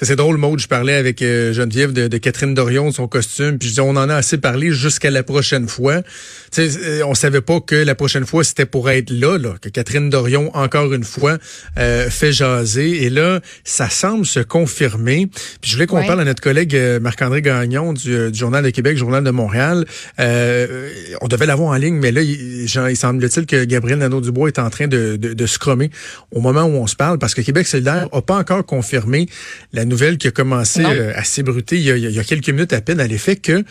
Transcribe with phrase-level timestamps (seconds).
[0.00, 3.68] C'est drôle, Maud, je parlais avec euh, Geneviève de, de, Catherine Dorion, son costume, puis
[3.68, 6.02] je dis, on en a assez parlé jusqu'à la prochaine fois.
[6.52, 9.68] sais, euh, on savait pas que la prochaine fois, c'était pour être là, là, que
[9.68, 11.38] Catherine Dorion, encore une fois,
[11.78, 13.02] euh, fait jaser.
[13.02, 15.26] Et là, ça semble se confirmer.
[15.60, 18.70] Puis je voulais qu'on parle à notre collègue euh, Marc-André Gagnon du, du, Journal de
[18.70, 19.84] Québec, Journal de Montréal.
[20.16, 24.70] on devait l'avoir en ligne, mais là, il, il semble-t-il que Gabriel Nadeau-Dubois est en
[24.70, 25.90] train de, de, de scrummer
[26.30, 29.28] au moment où on se parle, parce que Québec solidaire n'a pas encore confirmé
[29.72, 32.80] la nouvelle qui a commencé euh, à s'ébruter il, il, y a quelques minutes à
[32.80, 33.64] peine à l'effet que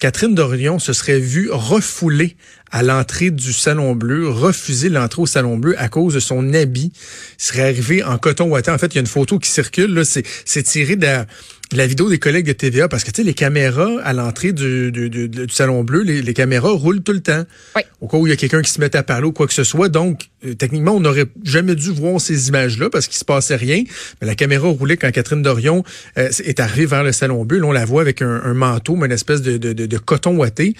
[0.00, 2.36] Catherine Dorion se serait vue refoulée
[2.70, 6.90] à l'entrée du Salon Bleu, refuser l'entrée au Salon Bleu à cause de son habit.
[6.94, 8.70] Il serait arrivé en coton ouaté.
[8.70, 9.92] En fait, il y a une photo qui circule.
[9.92, 11.26] Là, c'est, c'est tiré de la,
[11.72, 15.08] vidéo des collègues de TVA parce que tu sais, les caméras à l'entrée du, du,
[15.08, 17.44] du, du Salon Bleu, les, les, caméras roulent tout le temps.
[17.76, 17.82] Oui.
[18.00, 19.52] Au cas où il y a quelqu'un qui se met à parler ou quoi que
[19.52, 19.88] ce soit.
[19.88, 23.84] Donc, euh, techniquement, on n'aurait jamais dû voir ces images-là parce qu'il se passait rien.
[24.20, 25.84] Mais la caméra roulait quand Catherine Dorion
[26.18, 27.58] euh, est arrivée vers le Salon Bleu.
[27.58, 29.98] Là, on la voit avec un, un manteau, mais une espèce de, de, de, de
[29.98, 30.74] coton ouaté.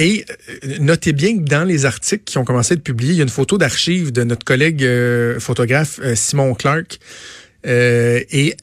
[0.00, 0.24] Et
[0.64, 3.20] euh, notez bien que dans les articles qui ont commencé à être publiés, il y
[3.20, 6.98] a une photo d'archive de notre collègue euh, photographe euh, Simon Clark.
[7.64, 8.56] et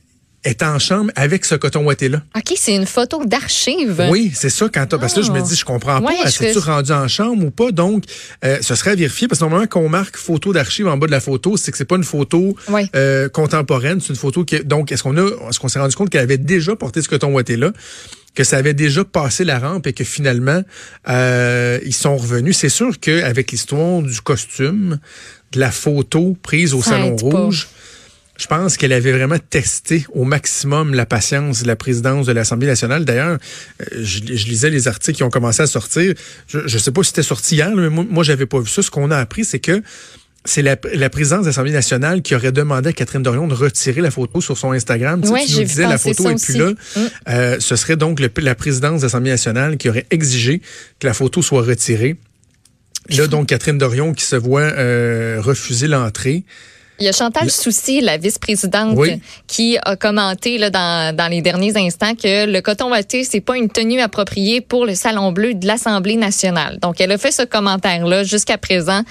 [0.47, 2.21] est en chambre avec ce coton ouaté-là.
[2.35, 4.07] OK, c'est une photo d'archive.
[4.09, 4.69] Oui, c'est ça.
[4.73, 6.07] Quand parce que là, je me dis, je comprends pas.
[6.07, 7.71] Ouais, Est-ce tu rendu en chambre ou pas?
[7.71, 8.03] Donc,
[8.45, 9.27] euh, ce serait à vérifier.
[9.27, 11.77] Parce que normalement, quand on marque photo d'archive en bas de la photo, c'est que
[11.77, 12.89] c'est pas une photo ouais.
[12.95, 13.99] euh, contemporaine.
[14.01, 14.59] C'est une photo qui...
[14.63, 17.33] Donc, est-ce qu'on a, est-ce qu'on s'est rendu compte qu'elle avait déjà porté ce coton
[17.33, 17.71] ouaté-là?
[18.35, 20.61] que ça avait déjà passé la rampe et que finalement,
[21.09, 22.55] euh, ils sont revenus?
[22.55, 24.99] C'est sûr qu'avec l'histoire du costume,
[25.53, 27.71] de la photo prise au Ça Salon Rouge, pas.
[28.37, 32.67] Je pense qu'elle avait vraiment testé au maximum la patience de la présidence de l'Assemblée
[32.67, 33.05] nationale.
[33.05, 33.37] D'ailleurs,
[33.81, 36.13] euh, je, je lisais les articles qui ont commencé à sortir.
[36.47, 38.81] Je ne sais pas si c'était sorti hier, mais moi, moi j'avais pas vu ça.
[38.81, 39.81] Ce qu'on a appris, c'est que
[40.45, 44.01] c'est la, la, présidence de l'Assemblée nationale qui aurait demandé à Catherine Dorion de retirer
[44.01, 45.21] la photo sur son Instagram.
[45.25, 46.71] Ouais, tu, sais, tu nous disais la photo est plus là.
[46.71, 46.99] Mm.
[47.29, 50.61] Euh, ce serait donc le, la présidence de l'Assemblée nationale qui aurait exigé
[50.99, 52.15] que la photo soit retirée.
[53.09, 56.43] Là, donc, Catherine Dorion qui se voit euh, refuser l'entrée.
[56.99, 57.51] Il y a Chantal.
[57.51, 59.21] Soucy, la vice-présidente, oui.
[59.45, 63.55] qui a commenté là, dans, dans les derniers instants que le coton ouaté, c'est pas
[63.55, 66.79] une tenue appropriée pour le Salon bleu de l'Assemblée nationale.
[66.81, 69.03] Donc, elle a fait ce commentaire-là jusqu'à présent.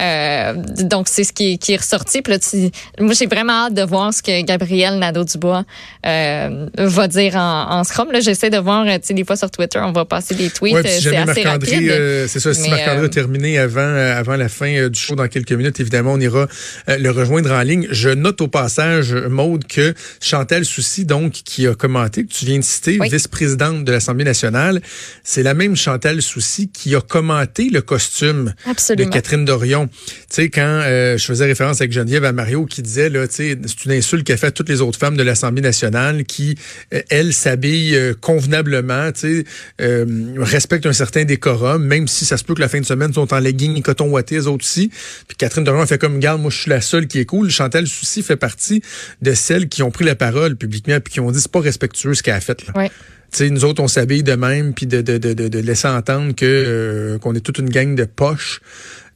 [0.00, 2.22] Euh, donc, c'est ce qui, qui est ressorti.
[2.22, 5.64] Puis là, tu, moi, j'ai vraiment hâte de voir ce que Gabriel Nadeau-Dubois
[6.06, 8.10] euh, va dire en, en Scrum.
[8.10, 10.74] Là, j'essaie de voir, tu sais, des fois sur Twitter, on va passer des tweets.
[10.74, 11.90] Ouais, si c'est assez rapide.
[11.90, 15.52] Euh, c'est ça, si Marc-André a terminé avant, avant la fin du show dans quelques
[15.52, 16.46] minutes, évidemment, on ira
[16.88, 17.86] le rejoindre en ligne.
[17.90, 22.58] Je note au passage, Maude, que Chantal Soucy, donc, qui a commenté, que tu viens
[22.58, 23.08] de citer, oui.
[23.10, 24.80] vice-présidente de l'Assemblée nationale,
[25.22, 29.08] c'est la même Chantal Soucy qui a commenté le costume Absolument.
[29.08, 29.88] de Catherine Dorion.
[29.88, 33.34] Tu sais, quand euh, je faisais référence avec Geneviève à Mario qui disait, là, tu
[33.34, 36.56] sais, c'est une insulte qu'a fait toutes les autres femmes de l'Assemblée nationale qui,
[36.92, 39.44] euh, elles, s'habillent euh, convenablement, tu
[39.78, 40.06] sais,
[40.36, 43.32] respectent un certain décorum, même si ça se peut que la fin de semaine sont
[43.32, 44.90] en legging et coton ouaté, autres aussi.
[45.28, 47.50] Puis Catherine Dorion a fait comme, garde, moi, je suis la seule qui est cool.
[47.50, 48.82] Chantal Soucy fait partie
[49.22, 52.14] de celles qui ont pris la parole publiquement puis qui ont dit c'est pas respectueux
[52.14, 52.66] ce qu'elle a fait.
[52.66, 52.72] Là.
[52.76, 52.90] Ouais.
[53.34, 56.44] T'sais, nous autres, on s'habille de même, puis de, de, de, de, laisser entendre que
[56.44, 58.60] euh, qu'on est toute une gang de poches.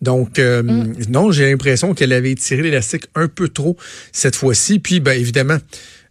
[0.02, 0.94] Donc, euh, mm.
[1.08, 3.76] non, j'ai l'impression qu'elle avait tiré l'élastique un peu trop
[4.10, 4.80] cette fois-ci.
[4.80, 5.58] Puis, ben évidemment,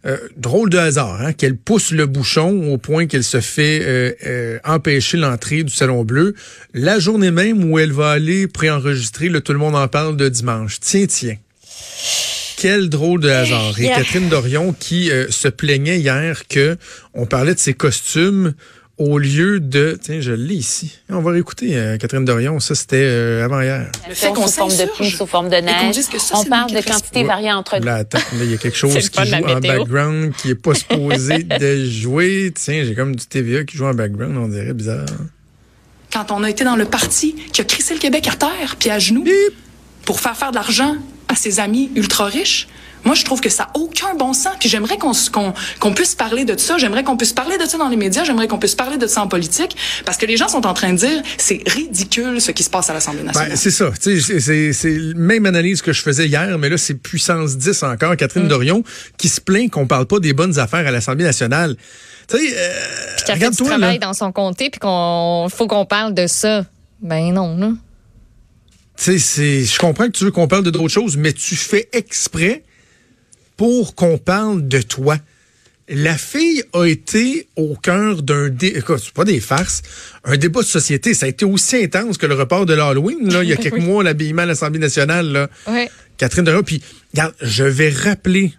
[0.06, 4.16] euh, drôle de hasard, hein, qu'elle pousse le bouchon au point qu'elle se fait
[4.64, 6.34] empêcher l'entrée du Salon Bleu
[6.72, 10.30] la journée même où elle va aller préenregistrer le Tout le monde en parle de
[10.30, 10.80] dimanche.
[10.80, 11.36] Tiens, tiens.
[12.56, 13.78] Quel drôle de hasard.
[13.78, 13.96] Et Yeah.
[13.96, 16.76] Catherine Dorion qui euh, se plaignait hier que
[17.14, 18.54] on parlait de ses costumes
[18.98, 19.96] au lieu de...
[20.00, 20.98] Tiens, je l'ai ici.
[21.08, 22.58] On va réécouter euh, Catherine Dorion.
[22.58, 23.90] Ça, c'était euh, avant-hier.
[24.08, 25.94] Le fait qu'on sous forme de pluie, sous forme de neige.
[25.94, 29.24] Ça, on parle de quantité variée entre Là, attends, il y a quelque chose qui
[29.24, 32.52] joue en background qui est pas supposé de jouer.
[32.54, 35.06] Tiens, j'ai comme du TVA qui joue en background, on dirait bizarre.
[36.12, 38.90] Quand on a été dans le parti qui a crissé le Québec à terre, puis
[38.90, 39.24] à genoux,
[40.04, 40.96] pour faire faire de l'argent
[41.28, 42.68] à ses amis ultra riches,
[43.04, 44.54] moi, je trouve que ça n'a aucun bon sens.
[44.58, 46.78] Puis j'aimerais qu'on qu'on qu'on puisse parler de ça.
[46.78, 48.24] J'aimerais qu'on puisse parler de ça dans les médias.
[48.24, 49.76] J'aimerais qu'on puisse parler de ça en politique.
[50.04, 52.90] Parce que les gens sont en train de dire c'est ridicule ce qui se passe
[52.90, 53.50] à l'Assemblée nationale.
[53.50, 53.92] Ben, c'est ça.
[54.02, 57.56] Tu sais, c'est- C'est la même analyse que je faisais hier, mais là, c'est puissance
[57.56, 58.16] 10 encore.
[58.16, 58.48] Catherine Mm.
[58.48, 58.82] Dorion
[59.16, 61.76] qui se plaint qu'on parle pas des bonnes affaires à l'Assemblée nationale.
[62.28, 63.76] Tu sais, euh, regarde-toi, là.
[63.78, 66.64] travail dans son comté, puis qu'on faut qu'on parle de ça.
[67.00, 67.70] Ben non, là.
[68.98, 71.54] Tu sais, c'est- je comprends que tu veux qu'on parle de d'autres choses, mais tu
[71.56, 72.64] fais exprès
[73.56, 75.18] pour qu'on parle de toi.
[75.88, 78.82] La fille a été au cœur d'un dé...
[79.14, 79.82] pas des farces,
[80.24, 81.14] un débat de société.
[81.14, 83.74] Ça a été aussi intense que le report de l'Halloween, là, il y a quelques
[83.76, 83.80] Oui.
[83.86, 85.48] mois, l'habillement à l'Assemblée nationale, là.
[86.18, 86.62] Catherine Dorion.
[86.62, 86.82] Puis,
[87.14, 88.52] regarde, je vais rappeler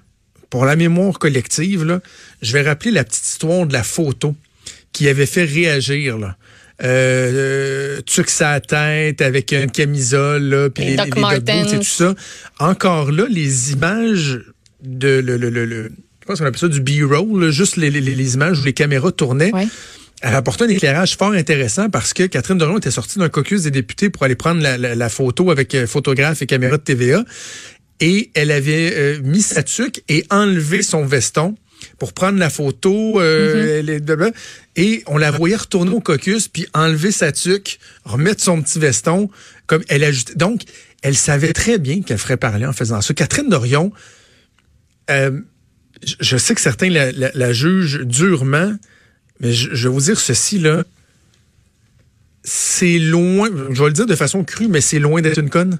[0.50, 2.02] pour la mémoire collective, là,
[2.42, 4.36] je vais rappeler la petite histoire de la photo
[4.92, 6.18] qui avait fait réagir.
[6.18, 6.36] Là.
[6.84, 11.12] Euh, tuque sa tête avec une camisole, là, puis les, les,
[11.66, 12.16] les tout ça.
[12.60, 14.40] Encore là, les images
[14.84, 15.92] de le, le, le, le
[16.22, 19.12] je pense qu'on appelle ça du B-roll, juste les, les, les images où les caméras
[19.12, 19.52] tournaient.
[19.54, 19.68] Ouais.
[20.22, 23.72] Elle apportait un éclairage fort intéressant parce que Catherine Dorion était sortie d'un caucus des
[23.72, 27.24] députés pour aller prendre la, la- la photo avec euh, photographe et caméra de TVA.
[28.00, 31.56] Et elle avait euh, mis sa tuque et enlevé son veston
[32.00, 33.20] pour prendre la photo.
[33.22, 34.32] euh, blablabla.
[34.76, 39.30] et on la voyait retourner au caucus puis enlever sa tuque, remettre son petit veston.
[39.68, 40.34] comme elle ajoutait.
[40.36, 40.62] Donc,
[41.04, 43.14] elle savait très bien qu'elle ferait parler en faisant ça.
[43.14, 43.92] Catherine Dorion,
[45.12, 45.40] euh,
[46.04, 48.74] je- je sais que certains la, la- la jugent durement,
[49.40, 50.84] mais je, je vais vous dire ceci, là.
[52.44, 55.78] C'est loin, je vais le dire de façon crue, mais c'est loin d'être une conne.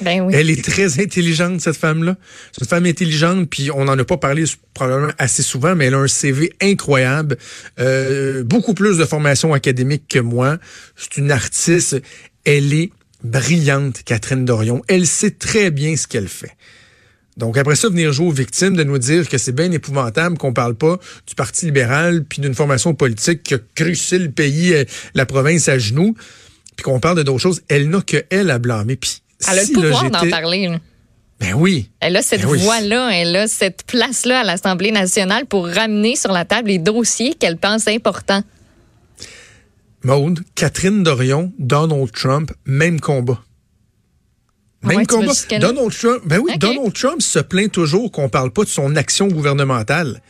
[0.00, 0.34] Ben oui.
[0.36, 2.16] Elle est très intelligente, cette femme-là.
[2.52, 4.44] C'est une femme intelligente, puis on n'en a pas parlé
[4.74, 7.36] probablement assez souvent, mais elle a un CV incroyable.
[7.78, 10.58] Euh, beaucoup plus de formation académique que moi.
[10.96, 12.00] C'est une artiste.
[12.44, 12.90] Elle est
[13.22, 14.82] brillante, Catherine Dorion.
[14.88, 16.56] Elle sait très bien ce qu'elle fait.
[17.36, 20.52] Donc après ça, venir jouer aux victimes, de nous dire que c'est bien épouvantable qu'on
[20.52, 24.84] parle pas du Parti libéral puis d'une formation politique qui a crucé le pays, euh,
[25.14, 26.14] la province à genoux,
[26.76, 27.62] puis qu'on parle de d'autres choses.
[27.68, 28.96] Elle n'a que elle à blâmer.
[28.96, 30.68] Puis Elle a si, le pouvoir d'en parler.
[30.68, 30.78] là.
[31.40, 31.90] Ben oui.
[32.00, 32.58] Elle a cette Ben oui.
[32.60, 37.34] voix-là, elle a cette place-là à l'Assemblée nationale pour ramener sur la table les dossiers
[37.34, 38.42] qu'elle pense importants.
[40.04, 43.40] Maude, Catherine Dorion, Donald Trump, même combat.
[44.84, 45.32] Ah Même ouais, combat.
[45.60, 46.52] Donald Trump, ben oui.
[46.58, 50.20] Donald Trump se plaint toujours qu'on parle pas de son action gouvernementale.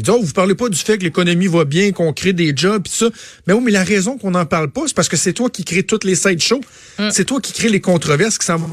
[0.00, 2.54] Il dit, oh, vous parlez pas du fait que l'économie va bien, qu'on crée des
[2.56, 3.10] jobs, pis ça.
[3.46, 5.62] Mais oui, mais la raison qu'on n'en parle pas, c'est parce que c'est toi qui
[5.62, 6.62] crée toutes les sideshows.
[6.98, 7.10] Mm.
[7.10, 8.70] C'est toi qui crée les controverses qui s'en vont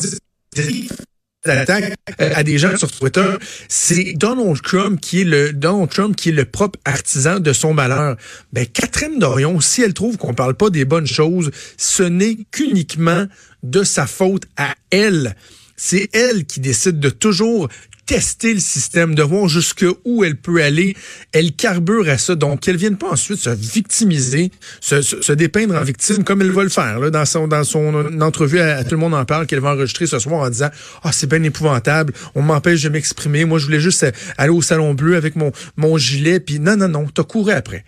[1.46, 3.30] d'attaque euh, à des gens sur Twitter.
[3.68, 7.74] C'est Donald Trump qui est le Donald Trump qui est le propre artisan de son
[7.74, 8.16] malheur.
[8.54, 13.26] Ben Catherine Dorion, si elle trouve qu'on parle pas des bonnes choses, ce n'est qu'uniquement
[13.64, 15.36] de sa faute à elle.
[15.76, 17.68] C'est elle qui décide de toujours
[18.08, 20.96] tester le système, de voir jusqu'où elle peut aller.
[21.34, 24.50] Elle carbure à ça, donc qu'elle vienne pas ensuite se victimiser,
[24.80, 28.22] se, se, dépeindre en victime comme elle va le faire là, dans son dans son
[28.22, 30.70] entrevue à, Tout le monde en parle qu'elle va enregistrer ce soir en disant
[31.04, 34.06] ah c'est bien épouvantable, on m'empêche de m'exprimer, moi je voulais juste
[34.38, 37.84] aller au salon bleu avec mon mon gilet, puis non non non, t'as couru après.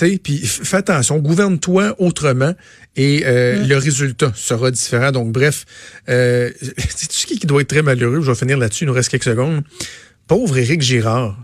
[0.00, 2.54] Sais, puis fais attention, gouverne-toi autrement
[2.96, 5.12] et euh, le résultat sera différent.
[5.12, 5.66] Donc, bref,
[6.08, 8.22] euh, sais-tu qui qui doit être très malheureux?
[8.22, 9.62] Je vais finir là-dessus, il nous reste quelques secondes.
[10.26, 11.36] Pauvre Éric Girard.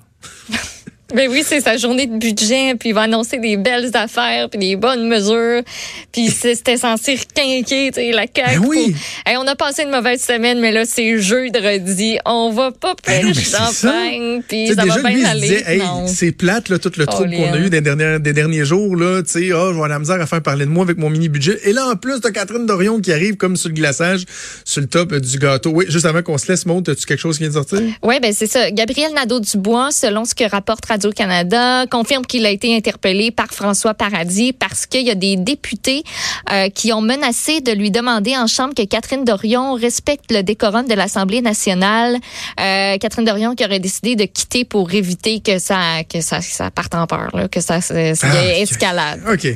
[1.15, 4.59] Ben oui, c'est sa journée de budget, puis il va annoncer des belles affaires, puis
[4.59, 5.63] des bonnes mesures,
[6.11, 8.59] puis c'était censé requinquer, tu sais, la CAQ.
[8.61, 8.91] Ben oui.
[8.91, 9.01] pour-
[9.33, 12.19] Hey, on a passé une mauvaise semaine, mais là, c'est jeudi.
[12.25, 15.41] On va pas Ben faire non, le champagne, puis ça va déjà, lui, bien aller.
[15.43, 18.65] disait, hey, c'est plate, là, tout le trouble qu'on a eu des derniers, des derniers
[18.65, 20.83] jours, là, tu sais, oh, je vais avoir la misère à faire parler de moi
[20.85, 21.61] avec mon mini-budget.
[21.65, 24.25] Et là, en plus, t'as Catherine Dorion qui arrive comme sur le glaçage,
[24.65, 25.71] sur le top euh, du gâteau.
[25.71, 27.81] Oui, juste avant qu'on se laisse, Maud, as-tu quelque chose qui vient de sortir?
[28.03, 28.71] Oui, ben c'est ça.
[28.73, 34.55] Gabriel Nadeau-Dubois, selon ce que rapporte Radio-Canada, confirme qu'il a été interpellé par François Paradis
[34.55, 36.03] parce qu'il y a des députés
[36.51, 40.89] euh, qui ont menacé de lui demander en chambre que Catherine Dorion respecte le décorum
[40.89, 42.17] de l'Assemblée nationale.
[42.59, 46.71] Euh, Catherine Dorion qui aurait décidé de quitter pour éviter que ça que ça, ça
[46.71, 49.21] parte en peur, là, que ça, Ah, escalade.
[49.31, 49.47] OK.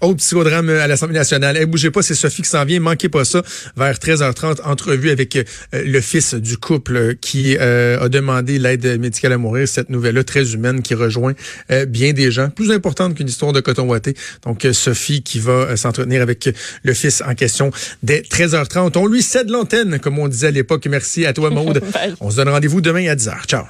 [0.00, 1.58] Autre psychodrame à l'Assemblée nationale.
[1.58, 2.80] Hey, bougez pas, c'est Sophie qui s'en vient.
[2.80, 3.42] Manquez pas ça.
[3.76, 5.42] Vers 13h30, entrevue avec euh,
[5.72, 9.68] le fils du couple euh, qui euh, a demandé l'aide médicale à mourir.
[9.68, 11.34] Cette nouvelle-là très humaine qui rejoint
[11.70, 12.48] euh, bien des gens.
[12.50, 14.14] Plus importante qu'une histoire de coton ouaté.
[14.44, 16.48] Donc, euh, Sophie qui va euh, s'entretenir avec
[16.82, 17.70] le fils en question
[18.02, 18.96] dès 13h30.
[18.96, 20.86] On lui cède l'antenne, comme on disait à l'époque.
[20.86, 21.82] Merci à toi, Maude.
[22.20, 23.46] On se donne rendez-vous demain à 10h.
[23.46, 23.64] Ciao.